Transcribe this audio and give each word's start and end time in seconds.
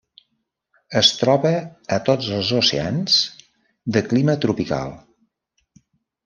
Es 1.01 1.09
troba 1.17 1.51
a 1.97 1.99
tots 2.07 2.29
els 2.37 2.49
oceans 2.61 3.19
de 3.99 4.03
clima 4.09 4.37
tropical. 4.47 4.97